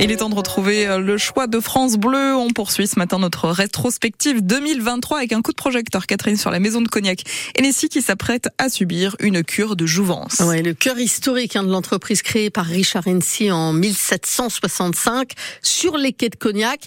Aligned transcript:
Il 0.00 0.12
est 0.12 0.18
temps 0.18 0.28
de 0.28 0.34
retrouver 0.36 0.86
euh, 0.86 1.00
le 1.00 1.18
choix 1.18 1.48
de 1.48 1.58
France 1.58 1.96
Bleu. 1.96 2.36
On 2.36 2.50
poursuit 2.50 2.86
ce 2.86 3.00
matin 3.00 3.18
notre 3.18 3.48
rétrospective 3.48 4.42
2023 4.42 5.18
avec 5.18 5.32
un 5.32 5.42
coup 5.42 5.50
de 5.50 5.56
projecteur, 5.56 6.06
Catherine, 6.06 6.36
sur 6.36 6.52
la 6.52 6.60
maison 6.60 6.80
de 6.80 6.86
Cognac 6.86 7.24
Hennessy 7.56 7.88
qui 7.88 8.00
s'apprête 8.00 8.48
à 8.58 8.68
subir 8.68 9.16
une 9.18 9.42
cure 9.42 9.74
de 9.74 9.86
jouvence. 9.86 10.38
Ouais, 10.38 10.62
le 10.62 10.72
cœur 10.72 11.00
historique 11.00 11.56
hein, 11.56 11.64
de 11.64 11.72
l'entreprise 11.72 12.22
créée 12.22 12.48
par 12.48 12.66
Richard 12.66 13.08
Hennessy 13.08 13.50
en 13.50 13.72
1765 13.72 15.32
sur 15.62 15.96
les 15.96 16.12
quais 16.12 16.28
de 16.28 16.36
Cognac 16.36 16.80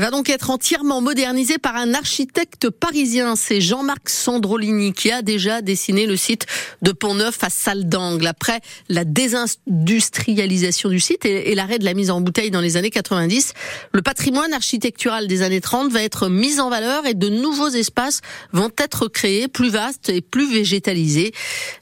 va 0.00 0.10
donc 0.10 0.28
être 0.28 0.50
entièrement 0.50 1.00
modernisé 1.00 1.58
par 1.58 1.76
un 1.76 1.94
architecte 1.94 2.68
parisien. 2.68 3.34
C'est 3.34 3.60
Jean-Marc 3.60 4.10
Sandrolini 4.10 4.92
qui 4.92 5.10
a 5.10 5.22
déjà 5.22 5.62
dessiné 5.62 6.06
le 6.06 6.16
site 6.16 6.46
de 6.82 6.92
Pont-Neuf 6.92 7.42
à 7.42 7.48
Salle 7.48 7.88
d'Angle. 7.88 8.26
Après 8.26 8.60
la 8.88 9.04
désindustrialisation 9.04 10.90
du 10.90 11.00
site 11.00 11.24
et 11.24 11.54
l'arrêt 11.54 11.78
de 11.78 11.84
la 11.84 11.94
mise 11.94 12.10
en 12.10 12.20
bouteille 12.20 12.50
dans 12.50 12.60
les 12.60 12.76
années 12.76 12.90
90. 12.90 13.54
Le 13.92 14.02
patrimoine 14.02 14.52
architectural 14.52 15.26
des 15.28 15.42
années 15.42 15.60
30 15.60 15.90
va 15.90 16.02
être 16.02 16.28
mis 16.28 16.60
en 16.60 16.68
valeur 16.68 17.06
et 17.06 17.14
de 17.14 17.28
nouveaux 17.28 17.70
espaces 17.70 18.20
vont 18.52 18.70
être 18.78 19.08
créés, 19.08 19.48
plus 19.48 19.70
vastes 19.70 20.10
et 20.10 20.20
plus 20.20 20.52
végétalisés. 20.52 21.32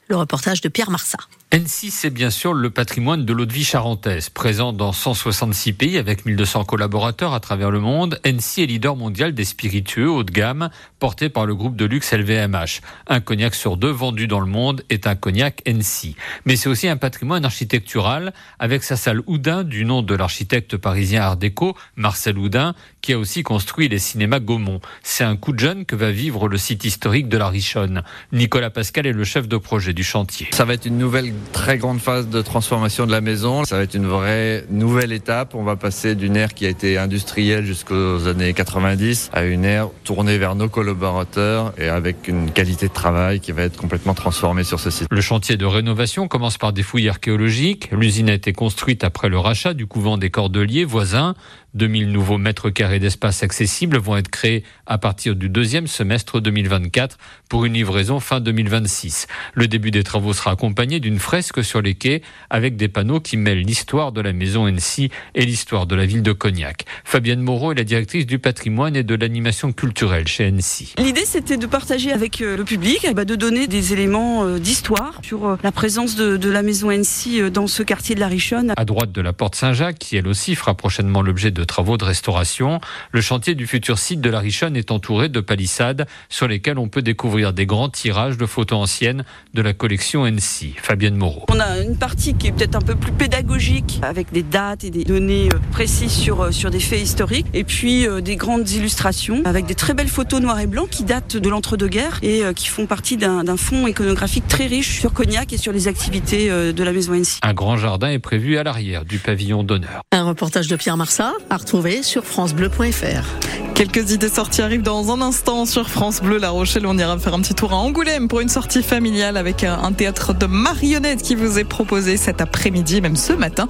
Le 0.07 0.17
reportage 0.17 0.61
de 0.61 0.69
Pierre 0.69 0.91
Marsat. 0.91 1.17
N6, 1.51 1.89
c'est 1.89 2.09
bien 2.09 2.29
sûr 2.29 2.53
le 2.53 2.69
patrimoine 2.69 3.23
de 3.23 3.31
l'eau 3.31 3.45
de 3.45 3.53
vie 3.53 3.63
charentaise, 3.63 4.29
présent 4.29 4.73
dans 4.73 4.91
166 4.91 5.73
pays 5.73 5.97
avec 5.97 6.25
1200 6.25 6.65
collaborateurs 6.65 7.33
à 7.33 7.39
travers 7.39 7.71
le 7.71 7.79
monde. 7.79 8.19
N6 8.23 8.63
est 8.63 8.65
leader 8.65 8.95
mondial 8.95 9.33
des 9.33 9.45
spiritueux 9.45 10.09
haut 10.09 10.23
de 10.23 10.31
gamme, 10.31 10.69
porté 10.99 11.29
par 11.29 11.45
le 11.45 11.55
groupe 11.55 11.75
de 11.75 11.85
luxe 11.85 12.11
LVMH. 12.11 12.81
Un 13.07 13.19
cognac 13.19 13.55
sur 13.55 13.77
deux 13.77 13.89
vendu 13.89 14.27
dans 14.27 14.41
le 14.41 14.47
monde 14.47 14.83
est 14.89 15.07
un 15.07 15.15
cognac 15.15 15.61
N6. 15.65 16.15
Mais 16.45 16.55
c'est 16.55 16.67
aussi 16.67 16.87
un 16.87 16.97
patrimoine 16.97 17.45
architectural, 17.45 18.33
avec 18.59 18.83
sa 18.83 18.97
salle 18.97 19.21
Houdin 19.25 19.63
du 19.63 19.85
nom 19.85 20.01
de 20.01 20.13
l'architecte 20.13 20.77
parisien 20.77 21.21
Art 21.21 21.37
déco, 21.37 21.77
Marcel 21.95 22.37
Houdin, 22.37 22.75
qui 23.01 23.13
a 23.13 23.19
aussi 23.19 23.43
construit 23.43 23.87
les 23.87 23.99
cinémas 23.99 24.39
Gaumont. 24.39 24.81
C'est 25.03 25.23
un 25.23 25.37
coup 25.37 25.53
de 25.53 25.59
jeune 25.59 25.85
que 25.85 25.95
va 25.95 26.11
vivre 26.11 26.49
le 26.49 26.57
site 26.57 26.83
historique 26.83 27.29
de 27.29 27.37
la 27.37 27.47
Richonne. 27.47 28.03
Nicolas 28.33 28.71
Pascal 28.71 29.05
est 29.05 29.13
le 29.13 29.23
chef 29.23 29.47
de 29.47 29.57
projet 29.57 29.93
du 29.95 30.03
chantier. 30.03 30.47
Ça 30.51 30.65
va 30.65 30.73
être 30.73 30.85
une 30.85 30.99
nouvelle 30.99 31.33
très 31.53 31.79
grande 31.79 31.99
phase 31.99 32.29
de 32.29 32.41
transformation 32.41 33.07
de 33.07 33.11
la 33.11 33.21
maison. 33.21 33.63
Ça 33.63 33.77
va 33.77 33.83
être 33.83 33.95
une 33.95 34.05
vraie 34.05 34.65
nouvelle 34.69 35.11
étape. 35.11 35.55
On 35.55 35.63
va 35.63 35.75
passer 35.75 36.13
d'une 36.13 36.35
ère 36.35 36.53
qui 36.53 36.67
a 36.67 36.69
été 36.69 36.99
industrielle 36.99 37.65
jusqu'aux 37.65 38.27
années 38.27 38.53
90 38.53 39.31
à 39.33 39.43
une 39.43 39.65
ère 39.65 39.89
tournée 40.03 40.37
vers 40.37 40.55
nos 40.55 40.69
collaborateurs 40.69 41.73
et 41.77 41.87
avec 41.87 42.27
une 42.27 42.51
qualité 42.51 42.87
de 42.87 42.93
travail 42.93 43.39
qui 43.39 43.51
va 43.51 43.63
être 43.63 43.77
complètement 43.77 44.13
transformée 44.13 44.63
sur 44.63 44.79
ce 44.79 44.91
site. 44.91 45.07
Le 45.09 45.21
chantier 45.21 45.57
de 45.57 45.65
rénovation 45.65 46.27
commence 46.27 46.57
par 46.57 46.73
des 46.73 46.83
fouilles 46.83 47.09
archéologiques. 47.09 47.89
L'usine 47.91 48.29
a 48.29 48.33
été 48.33 48.53
construite 48.53 49.03
après 49.03 49.29
le 49.29 49.39
rachat 49.39 49.73
du 49.73 49.87
couvent 49.87 50.17
des 50.17 50.29
Cordeliers 50.29 50.85
voisins. 50.85 51.33
2000 51.75 52.11
nouveaux 52.11 52.37
mètres 52.37 52.69
carrés 52.69 52.99
d'espace 52.99 53.43
accessibles 53.43 53.97
vont 53.97 54.15
être 54.15 54.29
créés 54.29 54.63
à 54.85 54.97
partir 54.97 55.35
du 55.35 55.49
deuxième 55.49 55.87
semestre 55.87 56.39
2024 56.39 57.17
pour 57.49 57.65
une 57.65 57.73
livraison 57.73 58.21
fin 58.21 58.39
2026. 58.39 59.27
Le 59.53 59.67
début 59.67 59.91
des 59.91 60.03
travaux 60.03 60.33
sera 60.33 60.51
accompagné 60.51 61.01
d'une 61.01 61.19
fresque 61.19 61.63
sur 61.63 61.81
les 61.81 61.93
quais 61.93 62.21
avec 62.49 62.77
des 62.77 62.87
panneaux 62.87 63.19
qui 63.19 63.35
mêlent 63.35 63.61
l'histoire 63.61 64.13
de 64.13 64.21
la 64.21 64.31
maison 64.31 64.67
NC 64.67 65.11
et 65.35 65.45
l'histoire 65.45 65.85
de 65.85 65.95
la 65.95 66.05
ville 66.05 66.23
de 66.23 66.31
Cognac. 66.31 66.85
Fabienne 67.03 67.41
Moreau 67.41 67.73
est 67.73 67.75
la 67.75 67.83
directrice 67.83 68.25
du 68.25 68.39
patrimoine 68.39 68.95
et 68.95 69.03
de 69.03 69.15
l'animation 69.15 69.73
culturelle 69.73 70.27
chez 70.27 70.49
NC. 70.49 70.95
L'idée 70.97 71.25
c'était 71.25 71.57
de 71.57 71.67
partager 71.67 72.13
avec 72.13 72.41
euh, 72.41 72.55
le 72.55 72.63
public, 72.63 73.05
bah, 73.13 73.25
de 73.25 73.35
donner 73.35 73.67
des 73.67 73.91
éléments 73.91 74.45
euh, 74.45 74.59
d'histoire 74.59 75.19
sur 75.23 75.45
euh, 75.45 75.57
la 75.61 75.73
présence 75.73 76.15
de, 76.15 76.37
de 76.37 76.49
la 76.49 76.61
maison 76.61 76.89
NC 76.89 77.49
dans 77.51 77.67
ce 77.67 77.83
quartier 77.83 78.15
de 78.15 78.21
la 78.21 78.27
Richonne. 78.27 78.73
À 78.77 78.85
droite 78.85 79.11
de 79.11 79.21
la 79.21 79.33
porte 79.33 79.55
Saint-Jacques, 79.55 79.99
qui 79.99 80.15
elle 80.15 80.27
aussi 80.27 80.55
fera 80.55 80.73
prochainement 80.73 81.21
l'objet 81.21 81.51
de 81.51 81.64
travaux 81.65 81.97
de 81.97 82.05
restauration. 82.05 82.79
Le 83.11 83.21
chantier 83.21 83.55
du 83.55 83.67
futur 83.67 83.99
site 83.99 84.21
de 84.21 84.29
la 84.29 84.39
Richonne 84.39 84.75
est 84.75 84.91
entouré 84.91 85.29
de 85.29 85.39
palissades 85.39 86.07
sur 86.29 86.47
lesquelles 86.47 86.79
on 86.79 86.87
peut 86.87 87.01
découvrir 87.01 87.53
des 87.53 87.65
grands 87.65 87.89
tirages 87.89 88.37
de 88.37 88.45
photos 88.45 88.79
anciennes 88.79 89.25
de 89.53 89.61
la 89.61 89.73
collection 89.73 90.25
NC. 90.25 90.75
Fabienne 90.81 91.15
Moreau. 91.15 91.45
On 91.49 91.59
a 91.59 91.79
une 91.79 91.97
partie 91.97 92.33
qui 92.35 92.47
est 92.47 92.51
peut-être 92.51 92.75
un 92.75 92.81
peu 92.81 92.95
plus 92.95 93.11
pédagogique 93.11 93.99
avec 94.01 94.31
des 94.31 94.43
dates 94.43 94.83
et 94.83 94.89
des 94.89 95.03
données 95.03 95.49
euh, 95.53 95.59
précises 95.71 96.11
sur, 96.11 96.41
euh, 96.41 96.51
sur 96.51 96.69
des 96.69 96.79
faits 96.79 97.01
historiques 97.01 97.47
et 97.53 97.63
puis 97.63 98.07
euh, 98.07 98.21
des 98.21 98.35
grandes 98.35 98.69
illustrations 98.69 99.41
avec 99.45 99.65
des 99.65 99.75
très 99.75 99.93
belles 99.93 100.07
photos 100.07 100.41
noir 100.41 100.59
et 100.59 100.67
blanc 100.67 100.85
qui 100.89 101.03
datent 101.03 101.37
de 101.37 101.49
l'entre-deux-guerres 101.49 102.19
et 102.21 102.43
qui 102.55 102.67
font 102.67 102.85
partie 102.85 103.17
d'un 103.17 103.57
fonds 103.57 103.87
iconographique 103.87 104.47
très 104.47 104.67
riche 104.67 104.99
sur 104.99 105.13
Cognac 105.13 105.53
et 105.53 105.57
sur 105.57 105.71
les 105.71 105.87
activités 105.87 106.49
de 106.49 106.83
la 106.83 106.91
maison 106.91 107.13
NC. 107.13 107.39
Un 107.41 107.53
grand 107.53 107.77
jardin 107.77 108.09
est 108.09 108.19
prévu 108.19 108.57
à 108.57 108.63
l'arrière 108.63 109.05
du 109.05 109.19
pavillon 109.19 109.63
d'honneur. 109.63 110.01
Un 110.11 110.23
reportage 110.23 110.67
de 110.67 110.75
Pierre 110.75 110.97
Marsat 110.97 111.33
retrouver 111.57 112.03
sur 112.03 112.23
francebleu.fr. 112.23 113.73
Quelques 113.75 114.11
idées 114.11 114.29
sorties 114.29 114.61
arrivent 114.61 114.81
dans 114.81 115.11
un 115.11 115.21
instant 115.21 115.65
sur 115.65 115.89
France 115.89 116.21
Bleu 116.21 116.37
La 116.37 116.49
Rochelle. 116.49 116.85
On 116.85 116.97
ira 116.97 117.17
faire 117.17 117.33
un 117.33 117.41
petit 117.41 117.53
tour 117.53 117.73
à 117.73 117.75
Angoulême 117.75 118.27
pour 118.27 118.39
une 118.39 118.49
sortie 118.49 118.83
familiale 118.83 119.37
avec 119.37 119.63
un 119.63 119.91
théâtre 119.91 120.33
de 120.33 120.45
marionnettes 120.45 121.21
qui 121.21 121.35
vous 121.35 121.59
est 121.59 121.65
proposé 121.65 122.17
cet 122.17 122.41
après-midi, 122.41 123.01
même 123.01 123.15
ce 123.15 123.33
matin. 123.33 123.67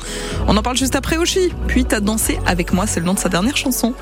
On 0.48 0.56
en 0.58 0.62
parle 0.62 0.78
juste 0.78 0.96
après 0.96 1.18
Oshi. 1.18 1.52
Puis 1.68 1.86
t'as 1.86 2.02
dansé 2.02 2.40
avec 2.46 2.72
moi, 2.72 2.86
c'est 2.88 3.00
le 3.00 3.06
nom 3.06 3.16
de 3.16 3.20
sa 3.20 3.30
dernière 3.30 3.58
chanson. 3.58 3.94